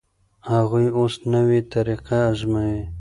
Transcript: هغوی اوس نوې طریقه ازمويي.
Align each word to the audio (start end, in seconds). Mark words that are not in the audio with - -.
هغوی 0.51 0.85
اوس 0.97 1.13
نوې 1.33 1.59
طریقه 1.73 2.17
ازمويي. 2.31 2.81